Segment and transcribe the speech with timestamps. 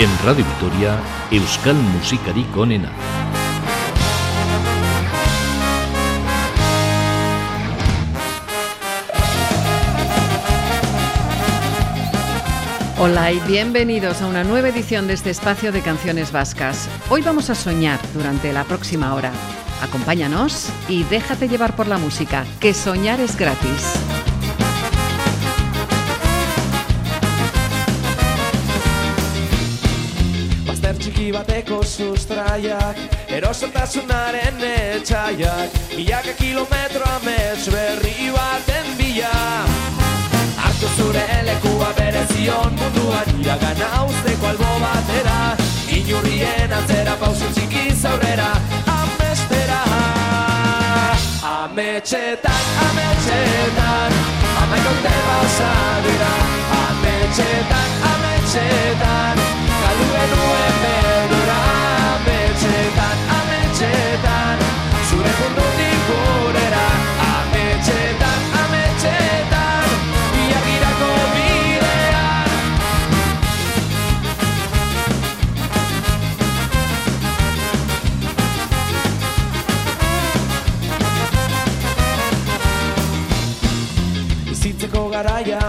[0.00, 0.98] En Radio Vitoria,
[1.30, 2.90] Euskal Musikarik onena.
[12.98, 16.88] Hola y bienvenidos a una nueva edición de este espacio de canciones vascas.
[17.10, 19.32] Hoy vamos a soñar durante la próxima hora.
[19.82, 24.09] Acompáñanos y déjate llevar por la música, que soñar es gratis.
[31.40, 32.96] Bateko sustraiak
[33.32, 39.32] Erosotasunaren etxaiak Milaka kilometro amets berri baten bila.
[40.68, 45.38] Artu zure lekua bere zion munduan Iragana usteko albo batera.
[45.96, 48.50] Inurrien atzera pausu txiki zaurrera
[48.96, 49.80] Amestera.
[51.50, 54.16] Ametxetan, ametxetan
[54.62, 55.70] Amaiko te basa
[56.06, 56.32] dira
[56.80, 59.44] Ametxetan, ametxetan
[59.80, 61.19] Galdu genuen berdura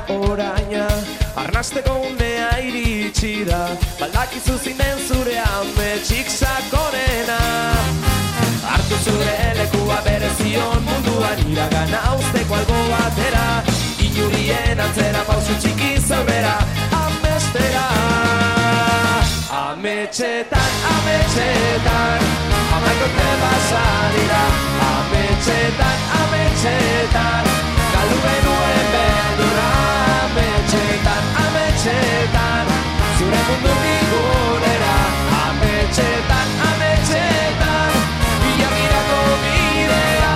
[0.07, 0.87] garaia oraina.
[1.35, 3.77] Arnasteko unea iritsi da.
[3.99, 7.39] Baldakizu zinen zure ametxik sakonena
[8.73, 13.63] Artu zure lekua bere zion munduan Iragana usteko albo batera.
[13.99, 16.57] Inurien antzera pausu txiki zaurera
[16.91, 17.87] Amestera
[19.61, 22.29] Ametxetan, ametxetan
[22.77, 23.83] Amaiko te basa
[24.15, 24.45] dira
[24.91, 27.70] Ametxetan, ametxetan
[31.81, 32.67] ametxetan
[33.17, 34.97] Zure mundu digurera
[35.45, 37.91] Ametxetan, ametxetan
[38.49, 40.35] Ilargirako bidea.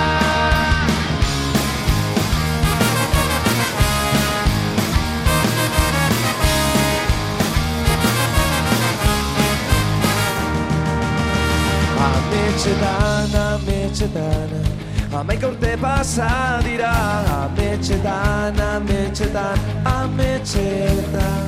[12.08, 14.85] Ametxetan, ametxetan
[15.16, 16.92] Amaika urte pasa dira
[17.40, 19.58] Ametxetan, ametxetan,
[19.96, 21.42] ametxetan.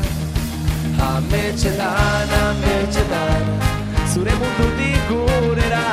[1.08, 3.42] Ametxetan, ametxetan
[4.12, 5.84] Zure mundutik gurera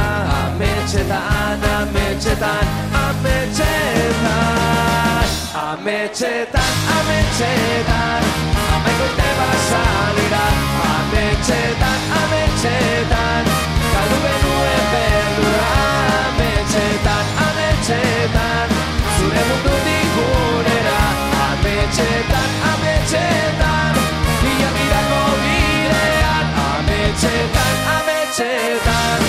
[0.45, 2.65] Ametxetan, ametxetan,
[3.03, 4.45] ametxetan.
[5.67, 8.23] Ametxetan, ametxetan
[8.75, 9.83] Amaika urte pasa
[10.17, 10.45] dira.
[10.95, 13.43] Ametxetan, ametxetan
[13.93, 15.69] Galdu benuen berdura
[16.23, 17.14] Ametxetan,
[17.85, 18.69] ametxetan
[19.17, 21.01] Zure mundutik gurera
[21.49, 23.93] Ametxetan, ametxetan
[24.49, 29.21] Ilargirako bidean Ametxetan, ametxetan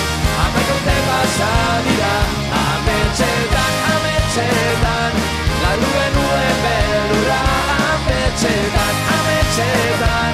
[0.45, 1.51] Amaik urte pasa
[1.85, 2.15] dira
[2.63, 5.13] Ametxetan, ametxetan
[5.61, 7.43] Galdu benuen berdura
[7.91, 10.33] Ametxetan, ametxetan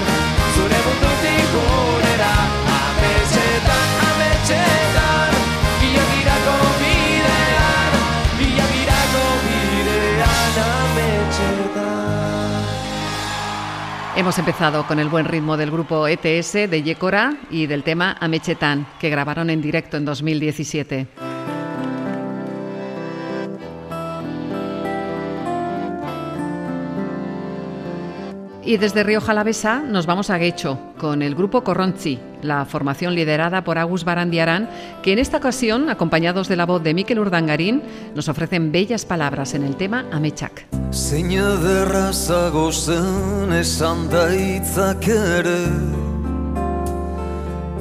[0.55, 2.02] Zure mundutik gurera
[14.33, 18.87] Hemos empezado con el buen ritmo del grupo ETS de Yecora y del tema Amechetan,
[18.99, 21.05] que grabaron en directo en 2017.
[28.65, 33.65] Y desde Río Jalavesa nos vamos a Guecho con el grupo Corronchi, la formación liderada
[33.65, 34.69] por Agus Barandiarán,
[35.01, 37.83] que en esta ocasión, acompañados de la voz de Mikel Urdangarín,
[38.15, 40.65] nos ofrecen bellas palabras en el tema Amechak.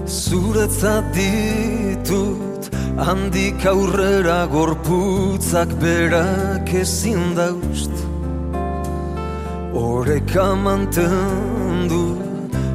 [0.04, 8.11] Zuretzat ditut handik aurrera gorputzak berak ezin daust
[9.74, 12.04] Oreka mantendu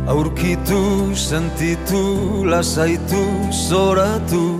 [0.07, 4.59] aurkitu sentitu lasaitu zoratu.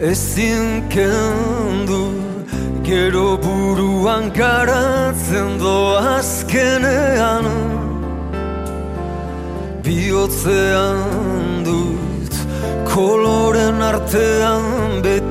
[0.00, 2.24] Ezin kendu
[2.84, 7.46] Gero buruan garatzen doazkenean
[9.84, 12.34] Biotzean dut
[12.92, 15.23] koloren artean beti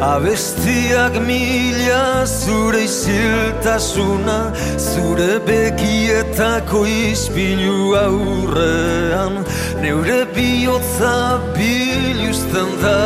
[0.00, 9.44] Abestiak mila zure isiltasuna Zure begietako ispilu aurrean
[9.82, 12.96] Neure bihotza biluzten da.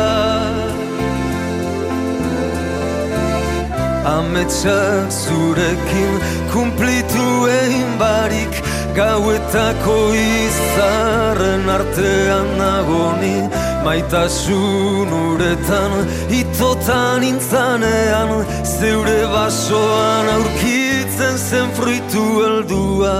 [4.15, 6.15] Ametsak zurekin
[6.53, 7.27] kumplitu
[7.59, 8.63] egin barik
[8.95, 13.37] Gauetako izarren artean nagoni
[13.85, 15.91] Maitasun uretan,
[16.33, 18.31] itotan intzanean
[18.65, 23.13] Zeure basoan aurkitzen zen fruitu heldua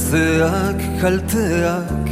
[0.00, 2.08] aukeratzeak kalteak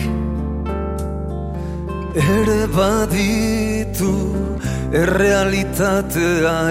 [2.15, 4.13] Ere baditu
[4.93, 6.71] errealitatea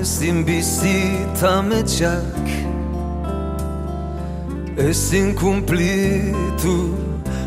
[0.00, 2.46] ezin bizita metxak.
[4.78, 6.76] Ezin kumplitu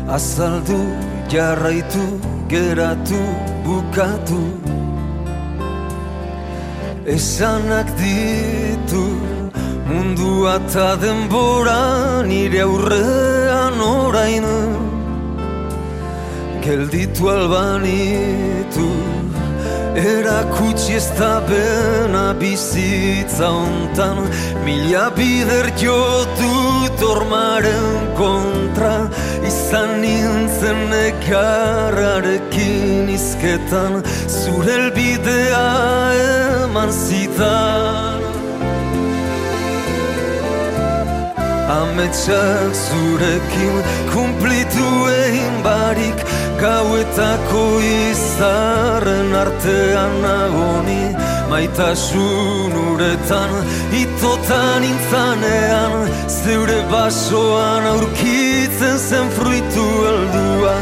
[0.08, 0.80] azaldu
[1.28, 2.06] jarraitu
[2.48, 3.22] geratu
[3.66, 4.42] bukatu.
[7.06, 9.04] Esanak ditu
[9.92, 14.46] Mundua eta denbora nire aurrean orain
[16.64, 18.88] Gelditu albanitu.
[19.92, 24.24] Erakutsi ez da bena bizitza ontan
[24.64, 28.96] Mila bider jotut ormaren kontra.
[29.44, 34.00] Izan nintzen ekarrarekin izketan
[34.40, 35.66] Zure elbidea
[36.64, 38.31] eman zitan
[41.72, 43.76] Ametsak zurekin
[44.12, 46.18] kumplitu egin barik
[46.60, 51.04] Gauetako izarren artean nagoni
[51.48, 53.56] Maitasun uretan,
[54.02, 55.96] itotan intzanean
[56.28, 60.76] Zeure basoan aurkitzen zen fruitu heldua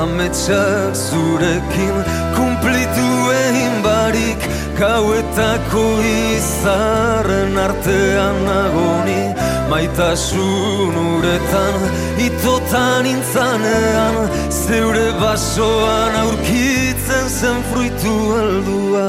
[0.00, 1.96] Ametsak zurekin
[2.34, 3.08] kumplitu
[3.38, 4.50] egin barik
[4.82, 9.43] Gauetako izarren artean nagoni
[9.74, 11.80] Maitasun uretan,
[12.22, 19.08] itotan intzanean Zeure basoan aurkitzen zen fruitu heldua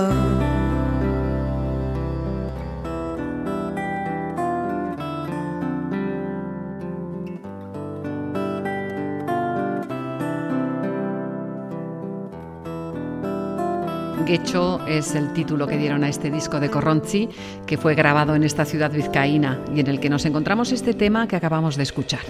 [14.25, 17.29] Guecho es el título que dieron a este disco de Corronzi,
[17.67, 21.27] que fue grabado en esta ciudad vizcaína y en el que nos encontramos este tema
[21.27, 22.21] que acabamos de escuchar.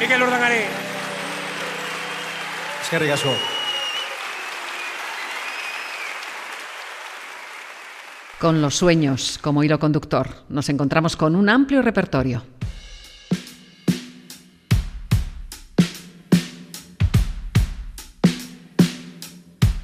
[0.00, 0.62] Mikel Urdangari.
[2.82, 3.30] Eskerrik asko.
[8.38, 12.42] Con los sueños como hilo conductor, nos encontramos con un amplio repertorio.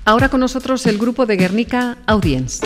[0.07, 2.61] Ahora con nosotros el grupo de Guernica Audience.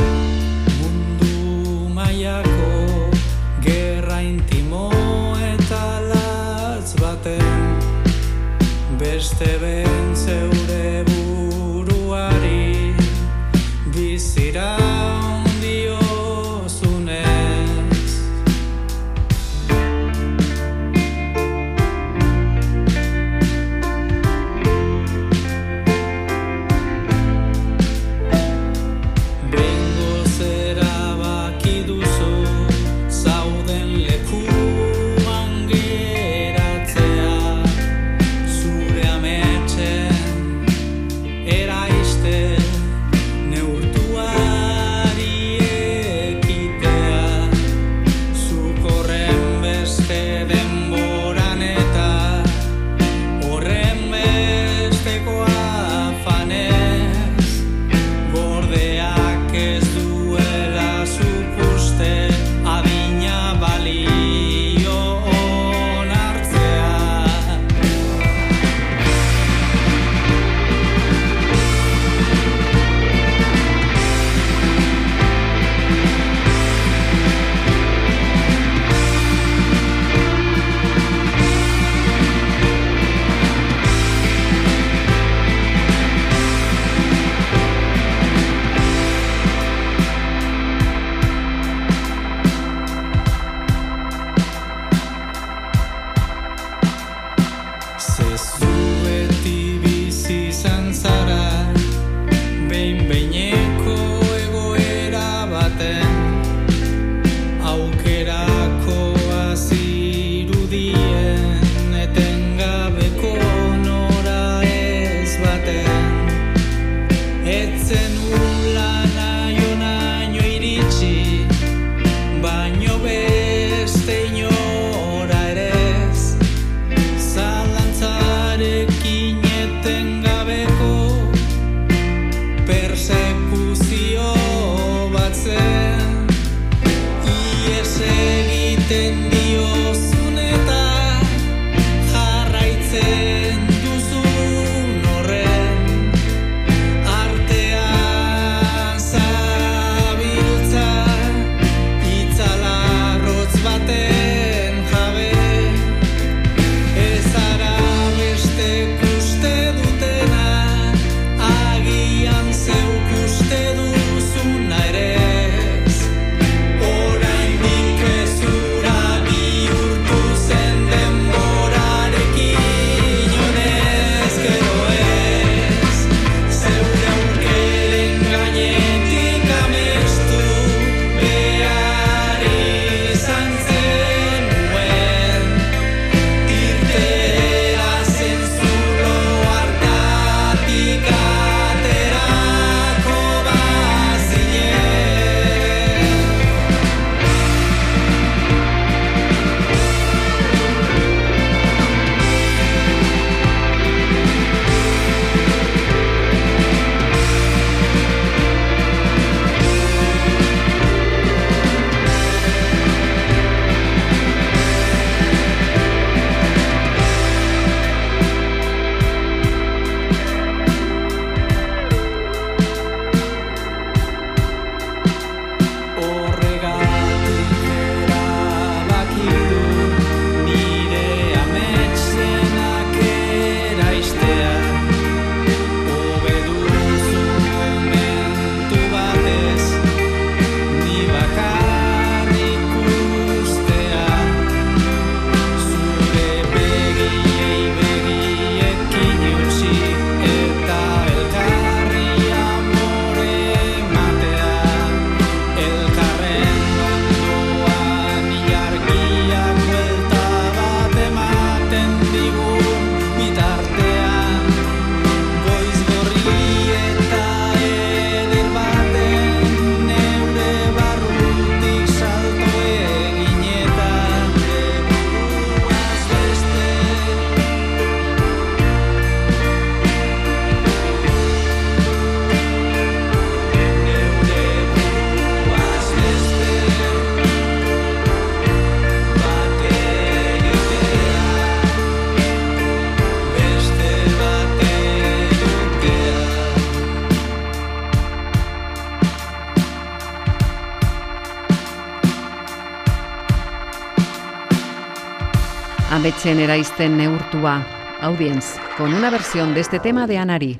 [306.09, 307.67] Ametsen neurtua.
[308.01, 310.59] Audience, con una versión de este tema de Anari.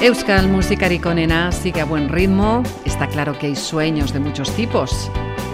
[0.00, 2.62] Euskal musikarikonena sigue a buen ritmo.
[2.84, 5.10] Está claro que hay sueños de muchos tipos,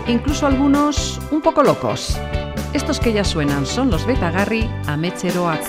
[0.07, 2.19] incluso algunos un poco locos.
[2.75, 5.63] Estos que ya suenan son los Betagarri a Mecheroak.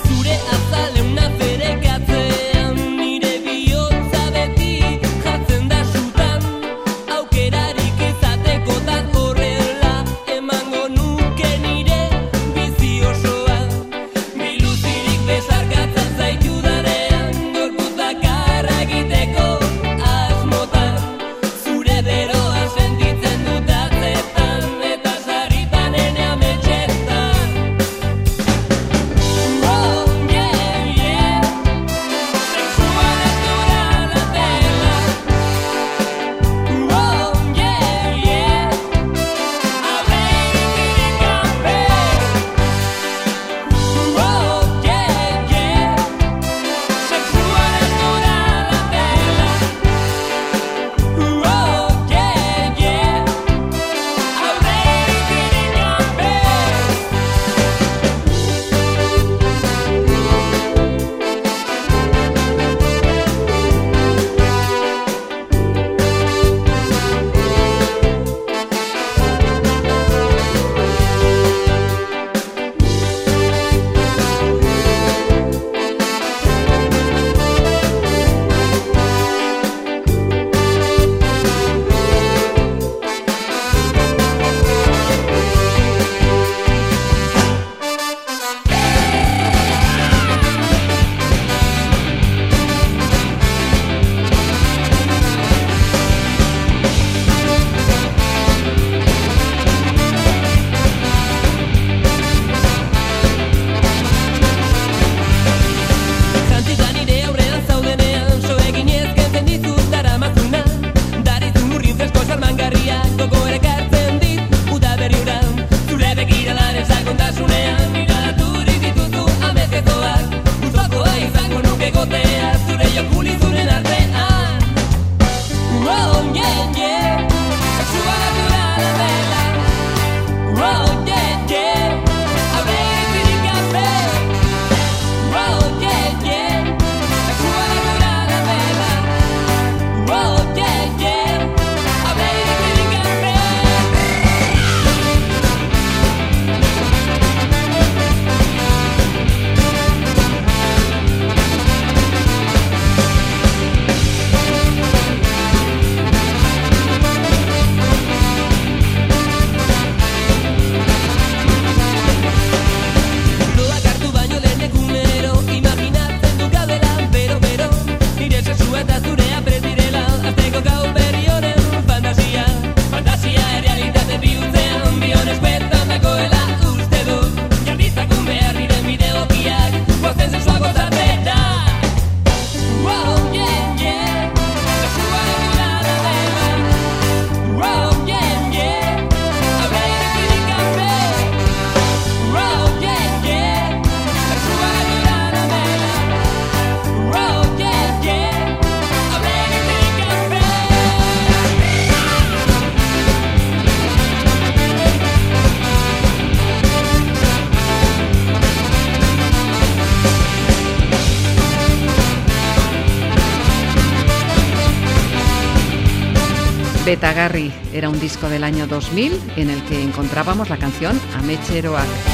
[216.99, 222.08] Betagarri era un disco del año 2000 en el que encontrábamos la canción Amecheroak.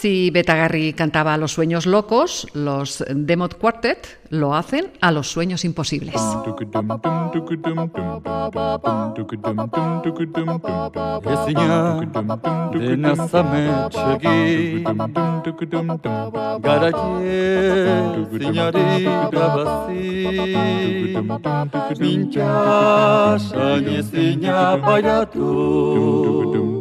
[0.00, 5.64] Si Betagarri cantaba a los sueños locos, los Demot Quartet lo hacen a los sueños
[5.64, 6.14] imposibles.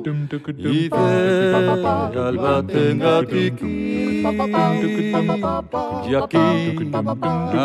[0.06, 0.94] Ideal
[2.38, 4.22] baten gatiki
[6.12, 6.94] Jakin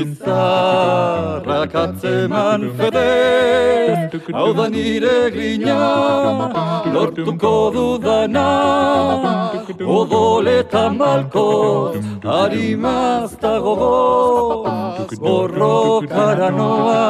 [0.00, 3.76] Izarrak atzeman fedez
[4.32, 5.76] Hau da nire grina.
[6.92, 8.48] Lortuko dudana
[9.96, 11.48] Odoleta malko
[12.24, 17.04] Harimazta gogoz Borrokara noa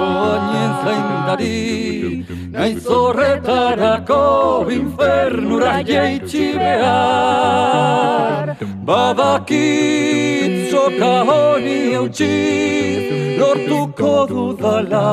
[0.00, 4.22] Oainen zaindari Naiz horretarako
[4.78, 8.46] infernura jeitsi behar
[8.88, 12.34] Badakit soka honi eutxi
[13.38, 15.08] lortuko dudala.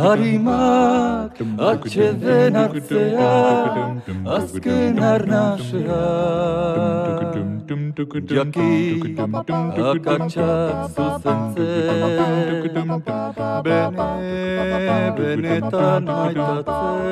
[0.00, 1.36] Harimak
[1.70, 4.00] atxeden artzean
[4.36, 6.48] azken arnasean
[7.68, 9.00] Jaki
[9.76, 12.88] akatsak zuzentzen
[13.64, 17.04] Bene, benetan maitatzen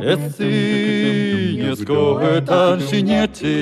[0.00, 1.76] Ez zinezkoetan
[2.80, 3.52] sinetxiz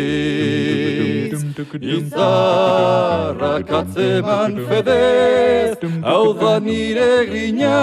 [1.99, 7.79] Izarrak atzeman fedez Hau da nire grina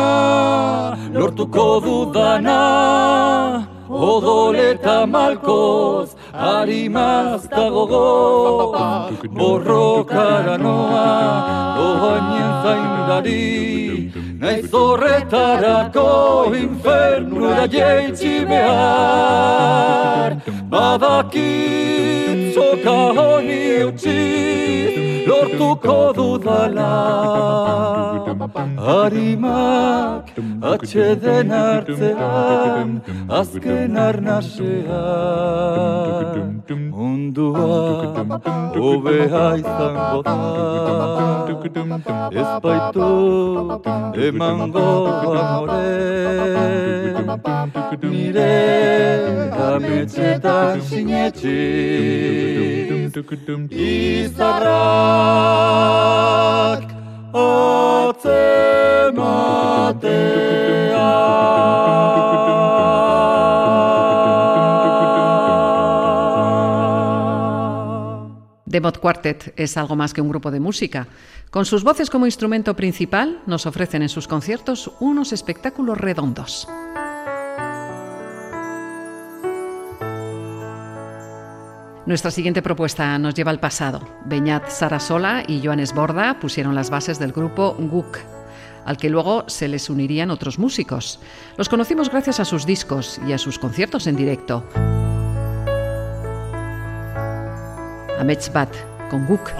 [1.12, 8.76] Lortuko dudana Odoleta malkoz, harimazta gogo
[9.32, 11.08] Borrokara noa,
[11.78, 14.12] doainen zaindari.
[14.40, 16.10] Naiz horretarako
[16.54, 20.36] infernura jeitsi behar.
[20.70, 26.92] Badakit soka honi eutxi lortuko dudala
[28.56, 30.26] Harimak
[30.62, 32.90] atxeden artzean
[33.30, 34.88] azken arnasean
[36.92, 37.70] Mundua
[38.76, 40.38] hobea izango da
[42.42, 43.10] Ez baitu
[44.28, 44.90] emango
[45.42, 45.92] amore
[48.02, 48.56] Nire
[49.70, 51.58] ametxetan sinetxe
[53.88, 55.58] Izarrak
[58.10, 59.28] atzematea
[68.66, 71.08] Demot Quartet es algo más que un grupo de música.
[71.50, 76.68] Con sus voces como instrumento principal, nos ofrecen en sus conciertos unos espectáculos redondos.
[82.08, 84.00] Nuestra siguiente propuesta nos lleva al pasado.
[84.24, 88.20] Beñat Sarasola y Joanes Borda pusieron las bases del grupo Guk,
[88.86, 91.20] al que luego se les unirían otros músicos.
[91.58, 94.64] Los conocimos gracias a sus discos y a sus conciertos en directo.
[98.18, 98.74] Amets Bat,
[99.10, 99.52] con Guk.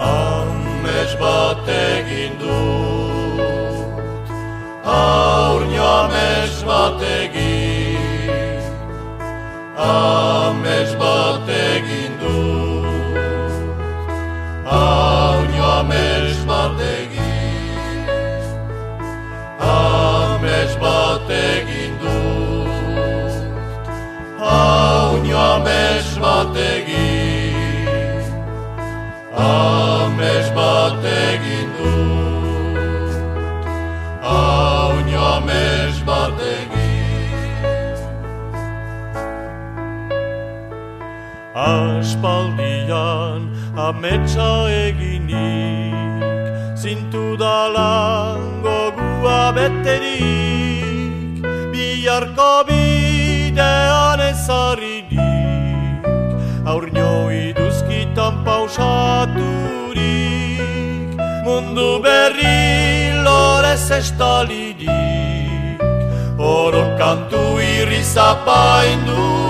[12.38, 13.64] Dut
[14.78, 18.06] Aurño amets bat egin
[19.60, 22.74] Amets bat egin dut
[24.54, 28.24] Aurño amets bat egin
[29.48, 31.07] Amets bat
[42.18, 43.46] Aspaldian
[43.78, 45.94] ametsa eginik
[46.74, 56.02] Zintudalan gogua beterik Biharko bidean ezaririk
[56.66, 59.38] Aurño iduzkitan pausaturik
[61.46, 64.90] Mundu berri lorez estalirik
[66.42, 69.47] Oron kantu irri zapaindurik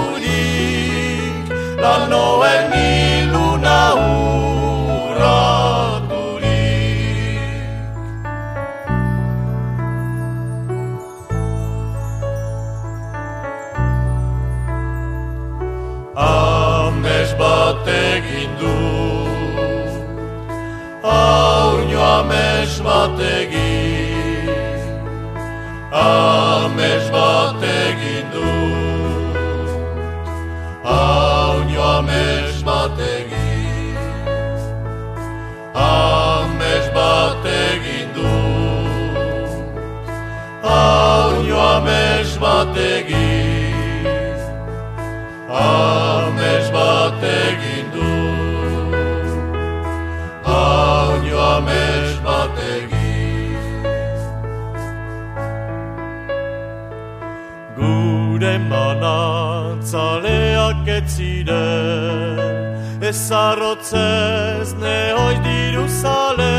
[23.19, 24.82] egin
[25.91, 28.49] Amez bat egin du.
[30.84, 33.97] Haunio amez bat egin
[35.73, 38.36] Amez bat egin du.
[40.67, 44.06] Haunio amez bat egin
[45.49, 47.23] Amez bat
[61.08, 66.58] manantzaleak ez ziren Ezarrotzez nehoiz diruzale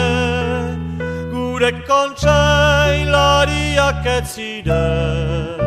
[1.32, 5.58] Gure kontseilariak ez ziren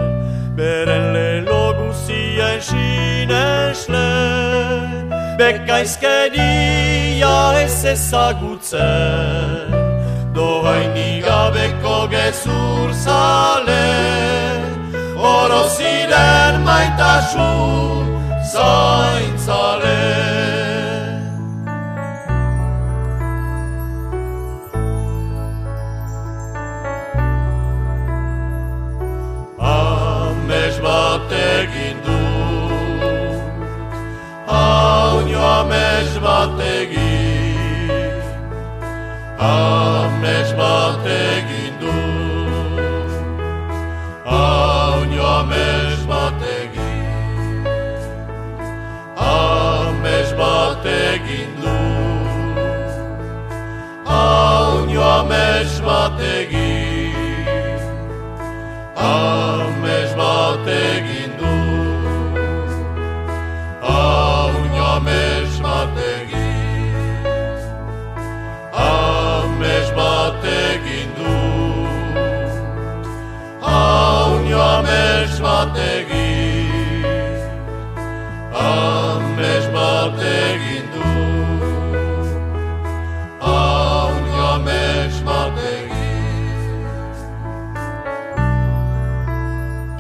[0.58, 4.12] Beren lelo guzien sinesle
[5.38, 9.72] Bekaizkeria ez ezagutzen
[10.34, 13.92] Dohainik gabeko gezur zale
[15.18, 18.11] Oro ziren maitasun
[18.52, 20.00] zaintzale
[29.60, 32.02] Amez bat egin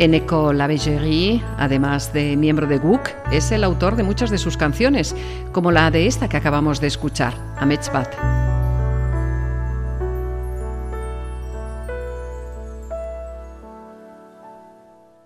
[0.01, 0.51] Eneco
[1.59, 5.15] además de miembro de Guk, es el autor de muchas de sus canciones,
[5.51, 8.40] como la de esta que acabamos de escuchar, Ametsbat.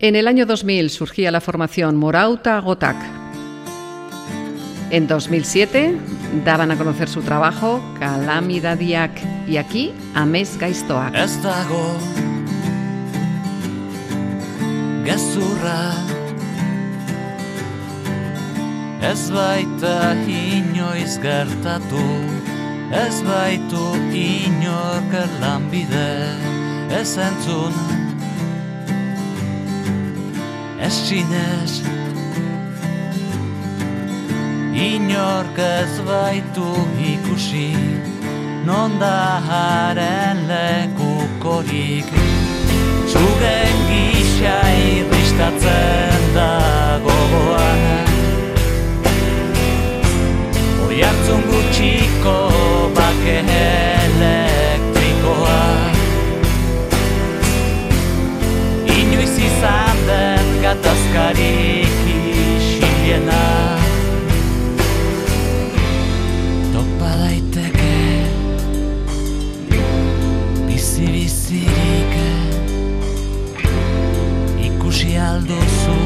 [0.06, 2.96] En el año 2000 surgía la formación Morauta Gotak.
[4.92, 5.98] En 2007
[6.46, 9.10] daban a conocer su trabajo Calamidadiak
[9.48, 10.60] y aquí Ames
[15.06, 15.96] gezurra
[19.02, 22.06] Ez baita inoiz gertatu
[22.94, 23.96] Ez baitu
[25.42, 26.30] lanbide
[26.92, 28.05] Ez entzun
[30.80, 31.82] Ez sinez
[34.74, 37.72] Inork ez baitu ikusi
[38.66, 42.10] Non da haren lekukorik
[43.16, 46.50] Zugen gisa irristatzen da
[47.06, 47.84] gogoan.
[50.88, 52.38] Oi hartzun gutxiko
[52.98, 53.40] bake
[60.66, 63.42] gatazkarik isiliena
[66.74, 67.98] Topa daiteke
[70.68, 72.16] bizi-bizirik
[74.68, 76.05] ikusi alduzu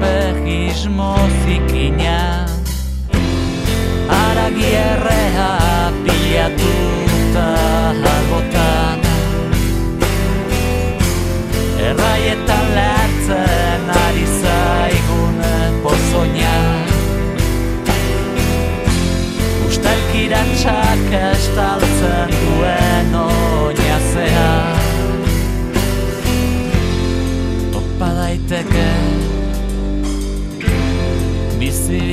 [0.00, 1.14] barrismo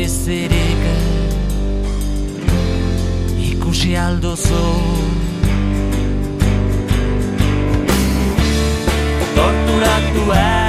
[0.06, 0.84] Bizi-bizirik
[3.42, 4.66] Ikusi alduzu
[9.36, 10.65] Torturatuen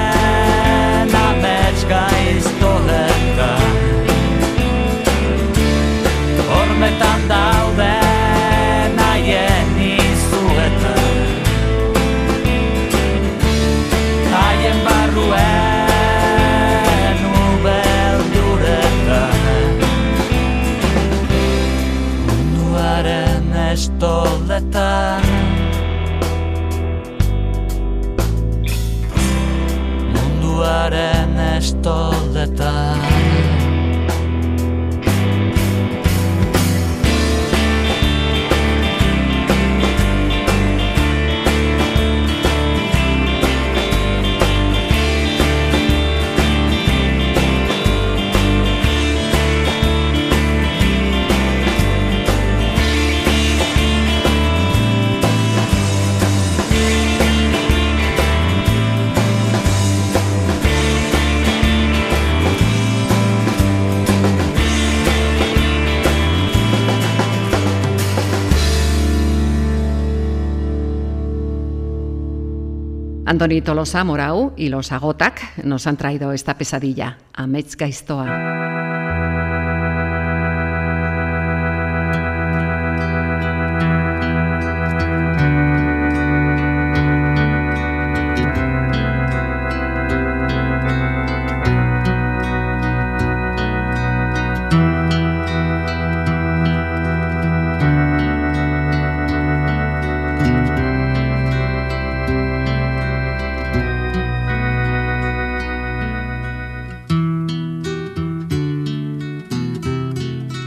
[73.26, 77.76] Andoni Tolosa Morau y los Agotac nos han traído esta pesadilla, Amets.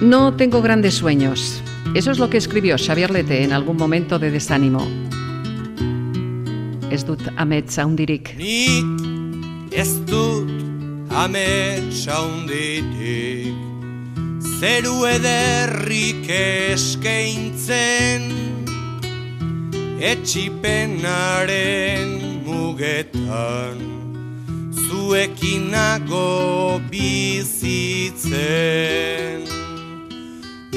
[0.10, 1.62] No tengo grandes sueños.
[1.94, 4.80] Eso es lo que escribió Xavier Lete en algún momento de desánimo.
[6.90, 8.36] Ez dut amets handirik.
[8.36, 8.86] Nik
[9.72, 10.50] ez dut
[11.14, 13.54] ametsa hunditik
[14.60, 16.26] Zeru ederrik
[16.74, 18.34] eskaintzen
[20.02, 23.78] Etxipenaren mugetan
[24.74, 28.70] Zuekinago bizitzen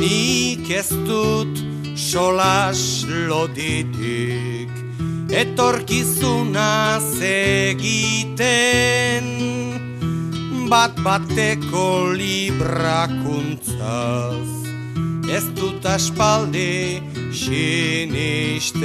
[0.03, 1.55] Nik ez dut
[1.95, 4.67] solas loditik
[5.31, 9.31] Etorkizuna egiten
[10.67, 14.51] Bat bateko librakuntzaz
[15.31, 16.99] Ez dut aspaldi
[17.33, 18.83] sinisten.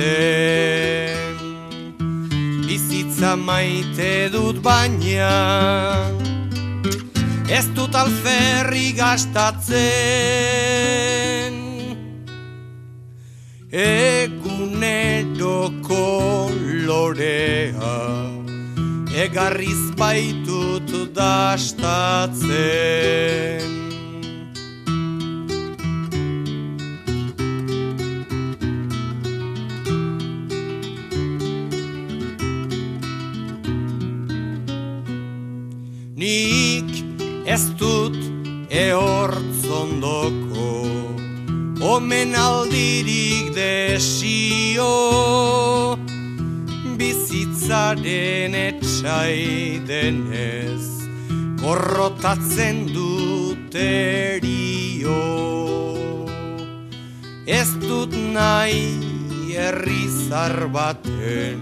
[2.67, 6.16] Bizitza maite dut baina
[7.49, 9.77] Ez dut alferri gastatzen.
[13.71, 15.25] Eguneroko
[16.88, 17.95] lorea
[19.12, 22.47] Egarriz baitut dastatzen
[37.57, 38.17] ez dut
[38.69, 40.65] ehortzondoko
[41.93, 42.35] Omen
[43.55, 44.93] desio.
[46.99, 50.85] Bizitzaren etxai denez
[51.63, 55.25] Korrotatzen dut erio.
[57.59, 58.85] Ez dut nahi
[59.57, 61.61] herrizar baten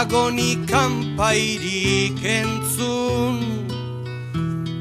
[0.00, 3.65] Agoni kanpairik entzun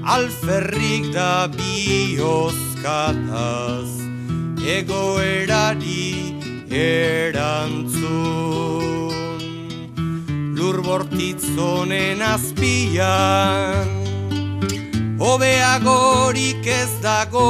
[0.05, 3.89] Alferrik da bihozkataz
[4.61, 6.37] Egoerari
[6.69, 8.05] erantzun
[10.53, 13.89] Lur bortitzonen azpian
[15.17, 17.49] Hobeagorik ez dago.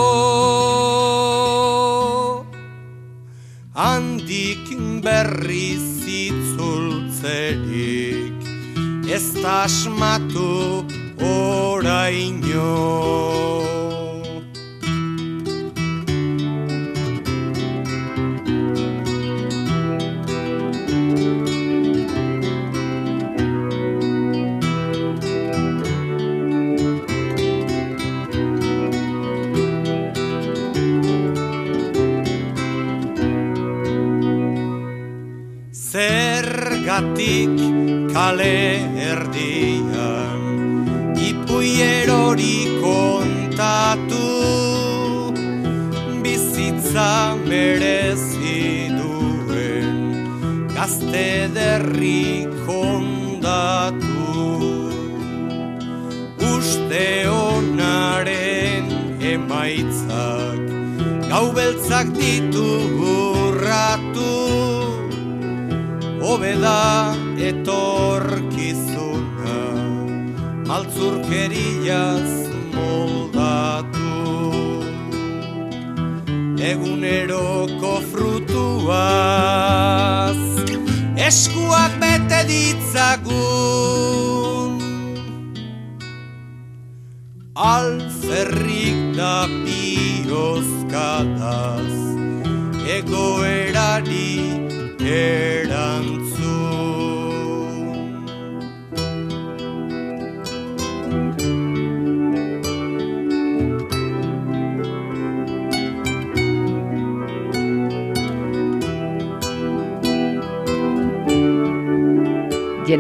[3.76, 4.72] Handik
[5.04, 8.40] berriz itzultzerik
[9.12, 9.68] ez da
[11.20, 12.72] oraino.
[35.96, 37.55] Zergatik
[51.56, 54.28] Gazte derri kondatu
[56.44, 58.92] Uste onaren
[59.22, 60.60] emaitzak
[61.30, 62.68] Gau beltzak ditu
[63.16, 64.36] urratu
[66.20, 69.64] Hobeda etorkizuna
[70.68, 72.35] Maltzurkeriaz
[81.26, 83.26] Eskuak bete ditzagun.
[87.56, 90.75] Alferrik da biozkataz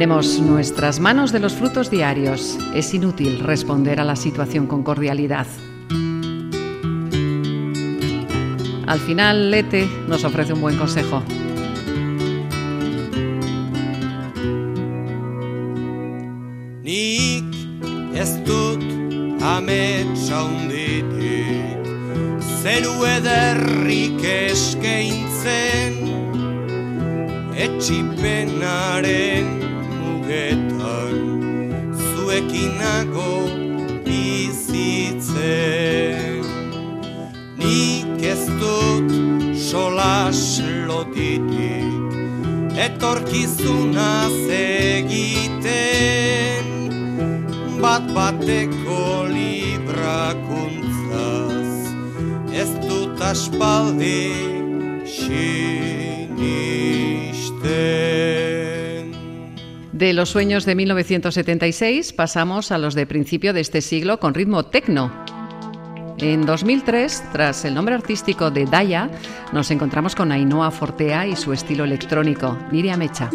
[0.05, 2.59] Nuestras manos de los frutos diarios.
[2.75, 5.47] Es inútil responder a la situación con cordialidad.
[8.85, 11.23] Al final, Lete nos ofrece un buen consejo.
[16.83, 17.55] Nik
[18.13, 18.83] ez dut
[20.21, 21.01] hunditik
[22.61, 24.21] Zeru ederrik
[27.57, 28.54] Etxipenaren
[59.91, 64.65] De los sueños de 1976 pasamos a los de principio de este siglo con ritmo
[64.65, 65.34] tecno.
[66.17, 69.09] En 2003, tras el nombre artístico de Daya,
[69.51, 73.29] nos encontramos con Ainhoa Fortea y su estilo electrónico, Niria Mecha.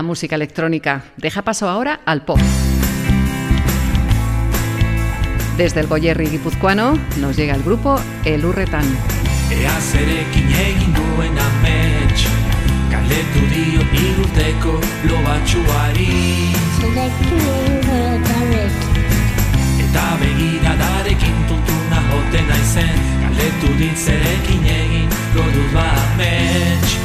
[0.00, 1.04] La música electrónica.
[1.18, 2.38] Deja paso ahora al pop.
[5.58, 8.86] Desde el Goyerri guipuzcoano nos llega el grupo El Urretan.
[9.50, 12.24] Ea zerekin egin duen amets
[12.90, 14.74] Kaletu dio irurteko
[15.10, 16.52] lobatxuari
[19.84, 26.96] Eta begira darekin tuntuna joten naizen Kaletu dit zerekin egin godut ba amets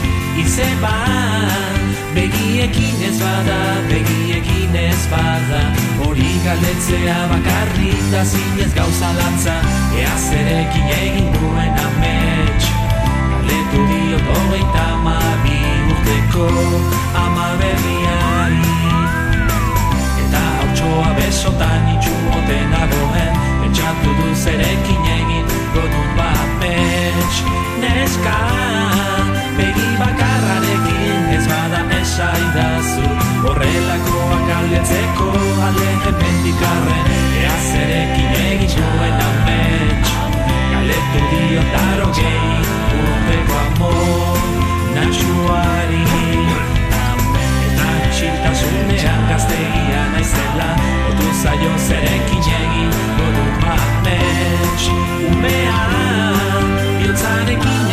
[0.46, 1.85] Izeban
[2.16, 3.60] begiekin ez bada,
[3.90, 5.62] begiekin ez bada.
[6.00, 9.56] Hori galetzea bakarrik da zinez gauza lantza
[10.00, 12.66] Ea zerekin egin duen amets.
[13.32, 15.60] Galetu dio hogeita amabi
[15.92, 16.48] urteko
[17.24, 18.78] ama berriari.
[20.24, 23.34] Eta hautsoa besotan itxumoten dagoen.
[23.62, 25.46] Pentsatu du zerekin egin
[25.76, 27.44] godut ba amets
[27.82, 28.38] Neska
[29.58, 31.05] begi bakarrarekin
[32.06, 33.06] esaidazu.
[33.46, 35.30] Horrelakoak galdetzeko
[35.68, 37.10] alde hemendik arren
[37.42, 40.12] Ea zerekin egin duen amets.
[40.72, 42.58] Galetu dio daro gehi
[43.00, 44.44] urteko amor
[44.96, 46.04] Natxuari
[47.68, 50.70] Eta isiltasunean gaztegia naizela
[51.12, 54.90] Otu zaio zerekin egin godut amets
[55.32, 55.82] Umea
[57.00, 57.85] Biotzarekin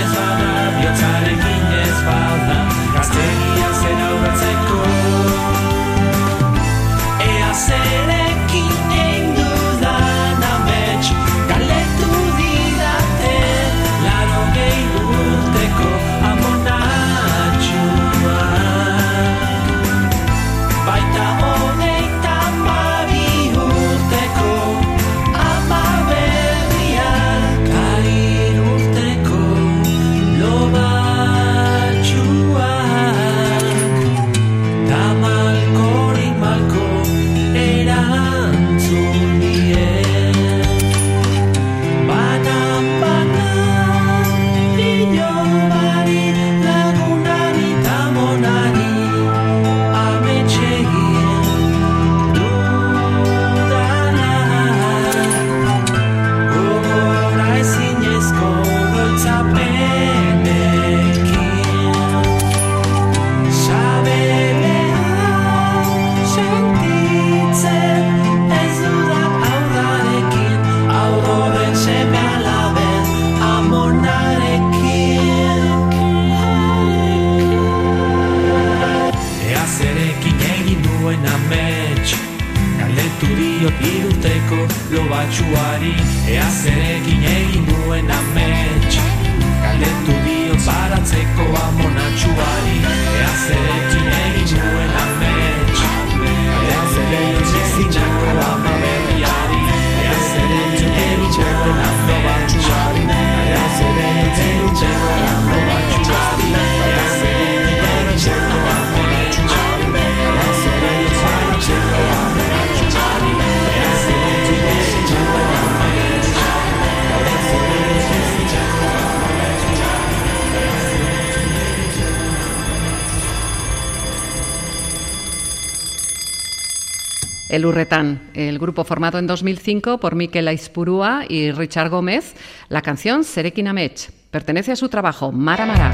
[127.53, 132.35] El Urretán, el grupo formado en 2005 por Mikel Aispurúa y Richard Gómez,
[132.71, 135.93] la canción Serekin Amets pertenece a su trabajo Mara Mara.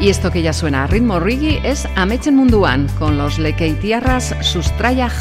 [0.00, 5.12] Y esto que ya suena a ritmo reggae es Ametsen Munduan con los Lekeitiarras Sustraiak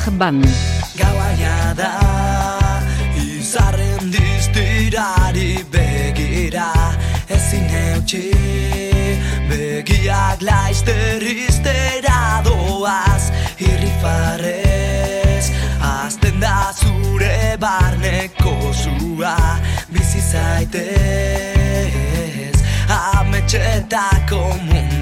[8.10, 8.59] eutxi
[10.10, 13.30] Begiak laizter iztera doaz
[13.62, 15.52] Irrifarrez
[15.86, 19.38] Azten da zure barneko zua
[19.94, 21.30] Bizi zaitez
[22.90, 24.99] Ametxetako munduan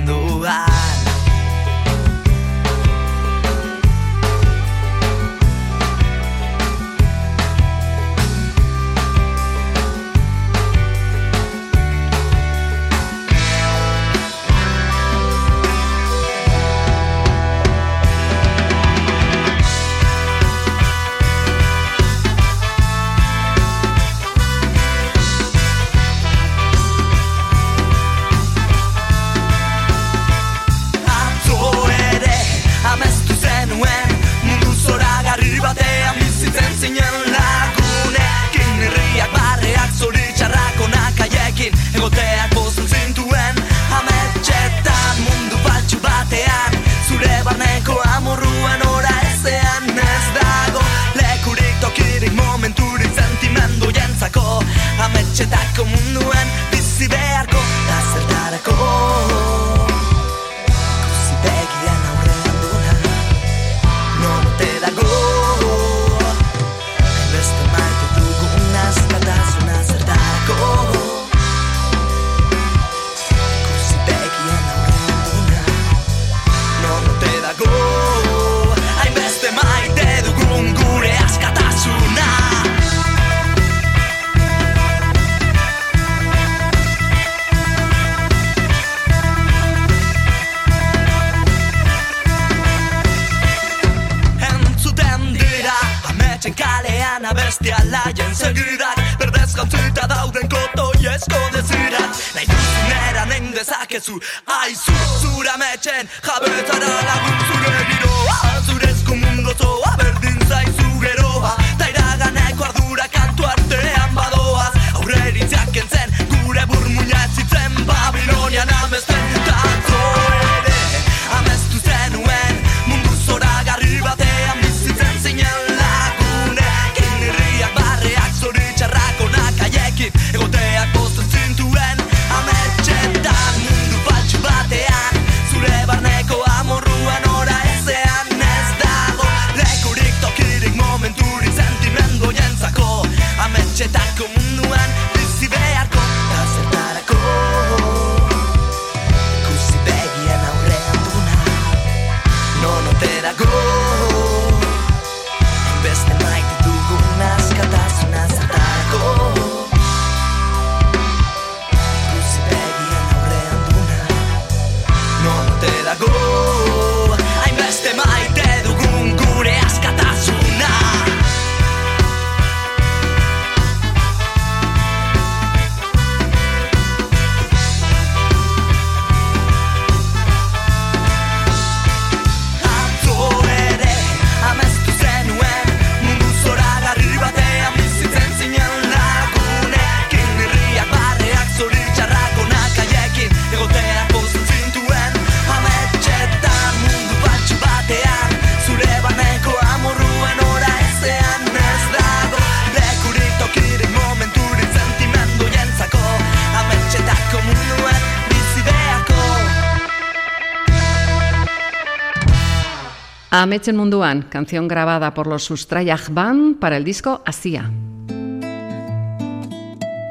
[213.43, 217.69] Ametsen Munduan, canción grabada por los Sustrayaj Band para el disco Asia.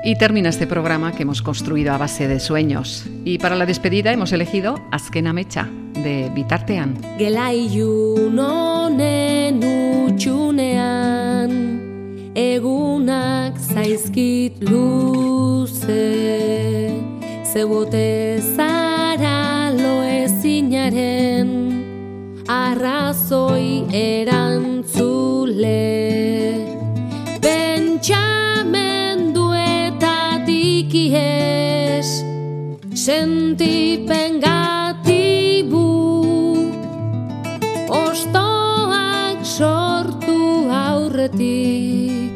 [0.04, 3.04] Y termina este programa que hemos construido a base de sueños.
[3.24, 6.94] Y para la despedida hemos elegido Azkena Mecha, de Bitartean.
[12.36, 15.96] egunak zaizkit luze,
[17.44, 20.04] zebote zara lo
[22.48, 25.66] arrazoi erantzule.
[27.42, 32.22] Bentsamendu eta dikies
[32.94, 35.86] sentipen gatibu.
[38.02, 42.32] Ostoak sortu aurretik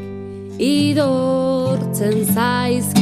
[0.61, 2.99] idortzen zaizki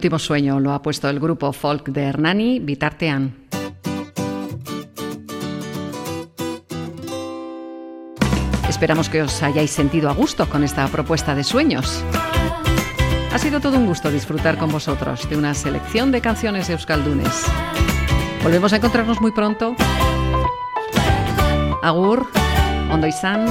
[0.00, 3.34] último sueño lo ha puesto el grupo folk de Hernani, Vitartean.
[8.66, 12.02] Esperamos que os hayáis sentido a gusto con esta propuesta de sueños.
[13.30, 17.44] Ha sido todo un gusto disfrutar con vosotros de una selección de canciones euskaldunes.
[18.42, 19.76] Volvemos a encontrarnos muy pronto.
[21.82, 22.26] Agur,
[22.90, 23.50] Ondo izan.